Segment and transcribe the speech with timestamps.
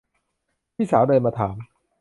[0.75, 1.55] พี่สาวเดินมาถาม